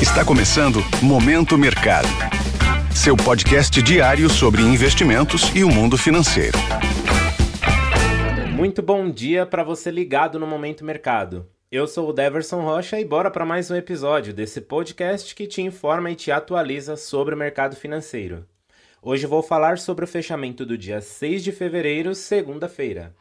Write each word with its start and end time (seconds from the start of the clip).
Está 0.00 0.22
começando 0.22 0.80
Momento 1.02 1.56
Mercado. 1.56 2.06
Seu 2.94 3.16
podcast 3.16 3.80
diário 3.80 4.28
sobre 4.28 4.60
investimentos 4.60 5.50
e 5.54 5.64
o 5.64 5.70
mundo 5.70 5.96
financeiro. 5.96 6.58
Muito 8.52 8.82
bom 8.82 9.08
dia 9.08 9.46
para 9.46 9.64
você 9.64 9.90
ligado 9.90 10.38
no 10.38 10.46
Momento 10.46 10.84
Mercado. 10.84 11.48
Eu 11.72 11.86
sou 11.86 12.10
o 12.10 12.12
Deverson 12.12 12.60
Rocha 12.60 13.00
e 13.00 13.06
bora 13.06 13.30
para 13.30 13.46
mais 13.46 13.70
um 13.70 13.74
episódio 13.74 14.34
desse 14.34 14.60
podcast 14.60 15.34
que 15.34 15.46
te 15.46 15.62
informa 15.62 16.10
e 16.10 16.14
te 16.14 16.30
atualiza 16.30 16.94
sobre 16.94 17.34
o 17.34 17.38
mercado 17.38 17.74
financeiro. 17.74 18.44
Hoje 19.00 19.26
vou 19.26 19.42
falar 19.42 19.78
sobre 19.78 20.04
o 20.04 20.08
fechamento 20.08 20.66
do 20.66 20.76
dia 20.76 21.00
6 21.00 21.42
de 21.42 21.52
fevereiro, 21.52 22.14
segunda-feira. 22.14 23.14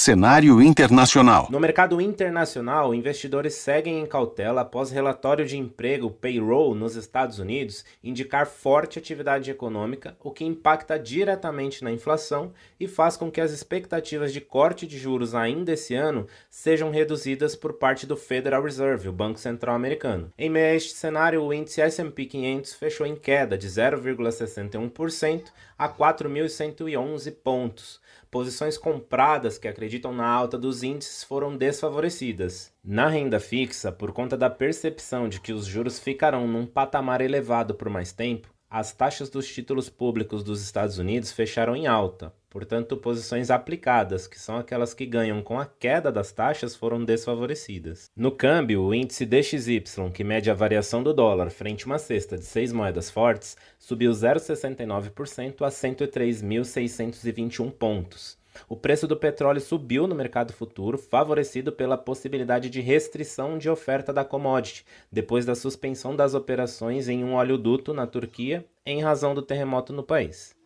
Cenário 0.00 0.62
internacional. 0.62 1.48
No 1.50 1.58
mercado 1.58 2.00
internacional, 2.00 2.94
investidores 2.94 3.54
seguem 3.54 3.98
em 3.98 4.06
cautela 4.06 4.60
após 4.60 4.92
relatório 4.92 5.44
de 5.44 5.58
emprego 5.58 6.08
payroll 6.08 6.72
nos 6.72 6.94
Estados 6.94 7.40
Unidos 7.40 7.84
indicar 8.02 8.46
forte 8.46 9.00
atividade 9.00 9.50
econômica, 9.50 10.16
o 10.20 10.30
que 10.30 10.44
impacta 10.44 10.96
diretamente 10.96 11.82
na 11.82 11.90
inflação 11.90 12.52
e 12.78 12.86
faz 12.86 13.16
com 13.16 13.28
que 13.28 13.40
as 13.40 13.50
expectativas 13.50 14.32
de 14.32 14.40
corte 14.40 14.86
de 14.86 14.96
juros 14.96 15.34
ainda 15.34 15.72
esse 15.72 15.96
ano 15.96 16.28
sejam 16.48 16.92
reduzidas 16.92 17.56
por 17.56 17.72
parte 17.72 18.06
do 18.06 18.16
Federal 18.16 18.62
Reserve, 18.62 19.08
o 19.08 19.12
Banco 19.12 19.40
Central 19.40 19.74
Americano. 19.74 20.32
Em 20.38 20.48
meio 20.48 20.66
a 20.66 20.74
este 20.76 20.94
cenário, 20.94 21.42
o 21.42 21.52
índice 21.52 21.80
S&P 21.80 22.24
500 22.24 22.74
fechou 22.74 23.04
em 23.04 23.16
queda 23.16 23.58
de 23.58 23.66
0,61% 23.66 25.46
a 25.76 25.88
4.111 25.88 27.34
pontos. 27.42 28.00
Posições 28.30 28.76
compradas 28.76 29.56
que 29.56 29.66
acreditam 29.66 30.12
na 30.12 30.26
alta 30.26 30.58
dos 30.58 30.82
índices 30.82 31.24
foram 31.24 31.56
desfavorecidas. 31.56 32.70
Na 32.84 33.08
renda 33.08 33.40
fixa, 33.40 33.90
por 33.90 34.12
conta 34.12 34.36
da 34.36 34.50
percepção 34.50 35.28
de 35.28 35.40
que 35.40 35.52
os 35.52 35.64
juros 35.64 35.98
ficarão 35.98 36.46
num 36.46 36.66
patamar 36.66 37.22
elevado 37.22 37.74
por 37.74 37.88
mais 37.88 38.12
tempo, 38.12 38.48
as 38.70 38.92
taxas 38.92 39.30
dos 39.30 39.48
títulos 39.48 39.88
públicos 39.88 40.44
dos 40.44 40.62
Estados 40.62 40.98
Unidos 40.98 41.32
fecharam 41.32 41.74
em 41.74 41.86
alta, 41.86 42.34
portanto, 42.50 42.94
posições 42.96 43.50
aplicadas, 43.50 44.26
que 44.26 44.38
são 44.38 44.56
aquelas 44.56 44.94
que 44.94 45.06
ganham 45.06 45.42
com 45.42 45.58
a 45.58 45.66
queda 45.66 46.12
das 46.12 46.32
taxas, 46.32 46.76
foram 46.76 47.02
desfavorecidas. 47.04 48.10
No 48.14 48.30
câmbio, 48.30 48.82
o 48.82 48.94
índice 48.94 49.24
DXY, 49.24 49.82
que 50.12 50.22
mede 50.22 50.50
a 50.50 50.54
variação 50.54 51.02
do 51.02 51.14
dólar 51.14 51.50
frente 51.50 51.84
a 51.84 51.86
uma 51.86 51.98
cesta 51.98 52.36
de 52.36 52.44
seis 52.44 52.70
moedas 52.72 53.10
fortes, 53.10 53.56
subiu 53.78 54.12
0,69% 54.12 55.62
a 55.62 55.68
103.621 55.68 57.72
pontos. 57.72 58.37
O 58.68 58.76
preço 58.76 59.06
do 59.06 59.16
petróleo 59.16 59.60
subiu 59.60 60.06
no 60.06 60.14
mercado 60.14 60.52
futuro, 60.52 60.96
favorecido 60.96 61.70
pela 61.70 61.98
possibilidade 61.98 62.70
de 62.70 62.80
restrição 62.80 63.58
de 63.58 63.68
oferta 63.68 64.12
da 64.12 64.24
commodity, 64.24 64.84
depois 65.12 65.44
da 65.44 65.54
suspensão 65.54 66.16
das 66.16 66.34
operações 66.34 67.08
em 67.08 67.22
um 67.22 67.34
oleoduto 67.34 67.92
na 67.92 68.06
Turquia 68.06 68.64
em 68.84 69.02
razão 69.02 69.34
do 69.34 69.42
terremoto 69.42 69.92
no 69.92 70.02
país. 70.02 70.56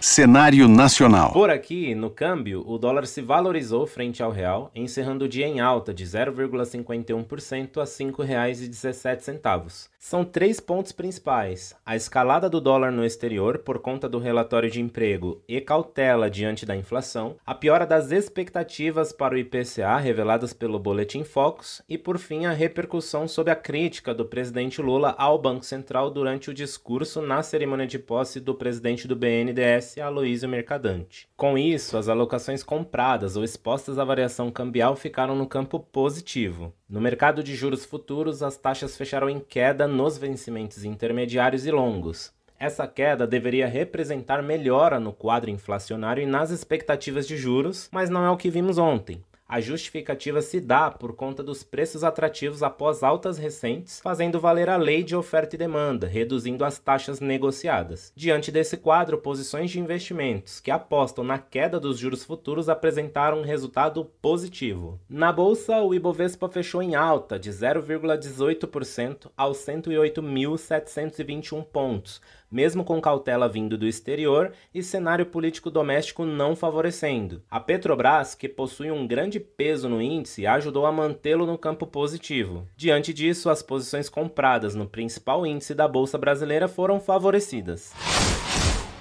Cenário 0.00 0.68
nacional. 0.68 1.32
Por 1.32 1.50
aqui, 1.50 1.92
no 1.92 2.08
câmbio, 2.08 2.62
o 2.64 2.78
dólar 2.78 3.04
se 3.04 3.20
valorizou 3.20 3.84
frente 3.84 4.22
ao 4.22 4.30
real, 4.30 4.70
encerrando 4.72 5.24
o 5.24 5.28
dia 5.28 5.46
em 5.46 5.58
alta 5.58 5.92
de 5.92 6.04
0,51% 6.04 7.78
a 7.78 7.80
R$ 7.80 7.86
5,17. 7.86 9.88
São 10.00 10.24
três 10.24 10.60
pontos 10.60 10.92
principais: 10.92 11.74
a 11.84 11.96
escalada 11.96 12.48
do 12.48 12.60
dólar 12.60 12.92
no 12.92 13.04
exterior 13.04 13.58
por 13.58 13.80
conta 13.80 14.08
do 14.08 14.20
relatório 14.20 14.70
de 14.70 14.80
emprego 14.80 15.42
e 15.48 15.60
cautela 15.60 16.30
diante 16.30 16.64
da 16.64 16.76
inflação, 16.76 17.34
a 17.44 17.52
piora 17.52 17.84
das 17.84 18.12
expectativas 18.12 19.12
para 19.12 19.34
o 19.34 19.38
IPCA 19.38 19.96
reveladas 19.96 20.52
pelo 20.52 20.78
Boletim 20.78 21.24
Focus 21.24 21.82
e, 21.88 21.98
por 21.98 22.16
fim, 22.16 22.46
a 22.46 22.52
repercussão 22.52 23.26
sobre 23.26 23.52
a 23.52 23.56
crítica 23.56 24.14
do 24.14 24.24
presidente 24.24 24.80
Lula 24.80 25.16
ao 25.18 25.36
Banco 25.36 25.64
Central 25.64 26.12
durante 26.12 26.48
o 26.48 26.54
discurso 26.54 27.20
na 27.20 27.42
cerimônia 27.42 27.86
de 27.86 27.98
posse 27.98 28.38
do 28.38 28.54
presidente 28.54 29.08
do 29.08 29.16
BNDES 29.16 29.98
Aloysio 29.98 30.48
Mercadante. 30.48 31.28
Com 31.36 31.58
isso, 31.58 31.96
as 31.96 32.08
alocações 32.08 32.62
compradas 32.62 33.36
ou 33.36 33.42
expostas 33.42 33.98
à 33.98 34.04
variação 34.04 34.48
cambial 34.48 34.94
ficaram 34.94 35.34
no 35.34 35.46
campo 35.46 35.80
positivo. 35.80 36.72
No 36.88 37.00
mercado 37.00 37.42
de 37.42 37.54
juros 37.54 37.84
futuros, 37.84 38.42
as 38.42 38.56
taxas 38.56 38.96
fecharam 38.96 39.28
em 39.28 39.40
queda 39.40 39.87
nos 39.88 40.18
vencimentos 40.18 40.84
intermediários 40.84 41.66
e 41.66 41.70
longos. 41.70 42.32
Essa 42.60 42.86
queda 42.86 43.26
deveria 43.26 43.68
representar 43.68 44.42
melhora 44.42 44.98
no 44.98 45.12
quadro 45.12 45.48
inflacionário 45.48 46.22
e 46.22 46.26
nas 46.26 46.50
expectativas 46.50 47.26
de 47.26 47.36
juros, 47.36 47.88
mas 47.92 48.10
não 48.10 48.24
é 48.24 48.30
o 48.30 48.36
que 48.36 48.50
vimos 48.50 48.78
ontem. 48.78 49.22
A 49.48 49.60
justificativa 49.62 50.42
se 50.42 50.60
dá 50.60 50.90
por 50.90 51.16
conta 51.16 51.42
dos 51.42 51.62
preços 51.62 52.04
atrativos 52.04 52.62
após 52.62 53.02
altas 53.02 53.38
recentes, 53.38 53.98
fazendo 53.98 54.38
valer 54.38 54.68
a 54.68 54.76
lei 54.76 55.02
de 55.02 55.16
oferta 55.16 55.56
e 55.56 55.58
demanda, 55.58 56.06
reduzindo 56.06 56.66
as 56.66 56.78
taxas 56.78 57.18
negociadas. 57.18 58.12
Diante 58.14 58.52
desse 58.52 58.76
quadro, 58.76 59.16
posições 59.16 59.70
de 59.70 59.80
investimentos 59.80 60.60
que 60.60 60.70
apostam 60.70 61.24
na 61.24 61.38
queda 61.38 61.80
dos 61.80 61.98
juros 61.98 62.24
futuros 62.24 62.68
apresentaram 62.68 63.38
um 63.38 63.42
resultado 63.42 64.04
positivo. 64.20 65.00
Na 65.08 65.32
bolsa, 65.32 65.80
o 65.80 65.94
Ibovespa 65.94 66.46
fechou 66.50 66.82
em 66.82 66.94
alta 66.94 67.38
de 67.38 67.50
0,18% 67.50 69.30
aos 69.34 69.56
108.721 69.64 71.64
pontos, 71.64 72.20
mesmo 72.50 72.84
com 72.84 73.00
cautela 73.00 73.48
vindo 73.48 73.76
do 73.76 73.86
exterior 73.86 74.52
e 74.74 74.82
cenário 74.82 75.26
político 75.26 75.70
doméstico 75.70 76.24
não 76.24 76.56
favorecendo. 76.56 77.42
A 77.50 77.60
Petrobras, 77.60 78.34
que 78.34 78.48
possui 78.48 78.90
um 78.90 79.06
grande 79.06 79.37
peso 79.40 79.88
no 79.88 80.00
índice, 80.00 80.46
ajudou 80.46 80.86
a 80.86 80.92
mantê-lo 80.92 81.46
no 81.46 81.58
campo 81.58 81.86
positivo. 81.86 82.66
Diante 82.76 83.12
disso, 83.12 83.50
as 83.50 83.62
posições 83.62 84.08
compradas 84.08 84.74
no 84.74 84.86
principal 84.86 85.46
índice 85.46 85.74
da 85.74 85.86
Bolsa 85.86 86.18
Brasileira 86.18 86.68
foram 86.68 87.00
favorecidas. 87.00 87.92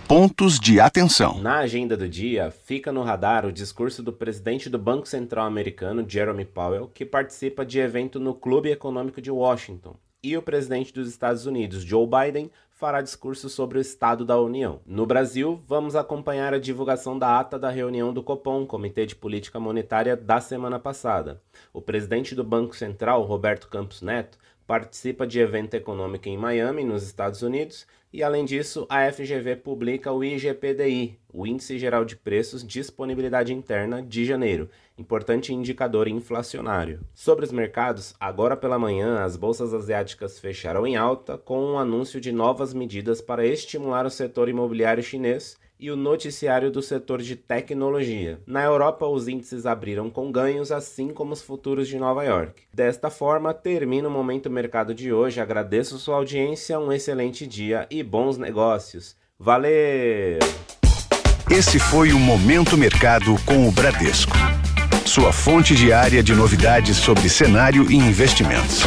Pontos 0.07 0.57
de 0.57 0.79
atenção. 0.79 1.41
Na 1.41 1.59
agenda 1.59 1.97
do 1.97 2.07
dia, 2.07 2.49
fica 2.49 2.93
no 2.93 3.03
radar 3.03 3.45
o 3.45 3.51
discurso 3.51 4.01
do 4.01 4.13
presidente 4.13 4.69
do 4.69 4.79
Banco 4.79 5.07
Central 5.07 5.45
americano, 5.45 6.05
Jeremy 6.07 6.45
Powell, 6.45 6.89
que 6.93 7.05
participa 7.05 7.65
de 7.65 7.79
evento 7.79 8.19
no 8.19 8.33
Clube 8.33 8.69
Econômico 8.69 9.21
de 9.21 9.29
Washington 9.29 9.97
e 10.23 10.35
o 10.35 10.41
presidente 10.41 10.93
dos 10.93 11.07
Estados 11.07 11.45
Unidos, 11.45 11.83
Joe 11.83 12.07
Biden, 12.07 12.49
fará 12.77 13.01
discurso 13.01 13.49
sobre 13.49 13.79
o 13.79 13.81
Estado 13.81 14.23
da 14.23 14.39
União. 14.39 14.81
No 14.85 15.07
Brasil, 15.07 15.59
vamos 15.65 15.95
acompanhar 15.95 16.53
a 16.53 16.59
divulgação 16.59 17.17
da 17.17 17.39
ata 17.39 17.57
da 17.57 17.71
reunião 17.71 18.13
do 18.13 18.21
Copom, 18.21 18.67
Comitê 18.67 19.03
de 19.03 19.15
Política 19.15 19.59
Monetária, 19.59 20.15
da 20.15 20.39
semana 20.39 20.77
passada. 20.77 21.41
O 21.73 21.81
presidente 21.81 22.35
do 22.35 22.43
Banco 22.43 22.75
Central, 22.75 23.23
Roberto 23.23 23.67
Campos 23.67 24.03
Neto, 24.03 24.37
participa 24.67 25.25
de 25.25 25.39
evento 25.39 25.73
econômico 25.75 26.27
em 26.27 26.37
Miami, 26.37 26.83
nos 26.83 27.03
Estados 27.03 27.41
Unidos, 27.41 27.87
e 28.11 28.21
além 28.21 28.45
disso, 28.45 28.85
a 28.89 29.09
FGV 29.11 29.57
publica 29.57 30.11
o 30.11 30.23
IGPDI, 30.23 31.17
o 31.33 31.47
Índice 31.47 31.77
Geral 31.77 32.03
de 32.03 32.15
Preços 32.15 32.65
Disponibilidade 32.65 33.53
Interna 33.53 34.01
de 34.01 34.25
janeiro, 34.25 34.69
importante 34.97 35.53
indicador 35.53 36.07
inflacionário. 36.07 36.99
Sobre 37.13 37.45
os 37.45 37.51
mercados, 37.51 38.13
agora 38.19 38.57
pela 38.57 38.79
manhã, 38.79 39.23
as 39.23 39.37
bolsas 39.37 39.73
asiáticas 39.73 40.39
fecharam 40.39 40.85
em 40.85 40.95
alta 40.95 41.37
com 41.37 41.59
o 41.59 41.73
um 41.73 41.79
anúncio 41.79 42.19
de 42.19 42.31
novas 42.31 42.73
medidas 42.73 43.21
para 43.21 43.45
estimular 43.45 44.05
o 44.05 44.11
setor 44.11 44.49
imobiliário 44.49 45.03
chinês 45.03 45.57
e 45.79 45.91
o 45.91 45.95
noticiário 45.95 46.71
do 46.71 46.81
setor 46.81 47.21
de 47.21 47.35
tecnologia. 47.35 48.39
Na 48.45 48.63
Europa, 48.63 49.05
os 49.05 49.27
índices 49.27 49.65
abriram 49.65 50.09
com 50.09 50.31
ganhos, 50.31 50.71
assim 50.71 51.09
como 51.09 51.33
os 51.33 51.41
futuros 51.41 51.87
de 51.87 51.97
Nova 51.97 52.23
York. 52.23 52.63
Desta 52.73 53.09
forma, 53.09 53.53
termina 53.53 54.07
o 54.07 54.11
Momento 54.11 54.49
Mercado 54.49 54.93
de 54.93 55.13
hoje. 55.13 55.39
Agradeço 55.39 55.97
sua 55.97 56.15
audiência, 56.15 56.79
um 56.79 56.91
excelente 56.91 57.45
dia 57.45 57.87
e 57.89 58.01
bons 58.03 58.37
negócios. 58.37 59.15
Valeu! 59.39 60.39
Esse 61.49 61.79
foi 61.79 62.11
o 62.11 62.19
Momento 62.19 62.75
Mercado 62.75 63.35
com 63.45 63.67
o 63.67 63.71
Bradesco. 63.71 64.35
Sua 65.05 65.31
fonte 65.31 65.73
diária 65.73 66.21
de 66.21 66.35
novidades 66.35 66.97
sobre 66.97 67.29
cenário 67.29 67.89
e 67.89 67.95
investimentos. 67.95 68.83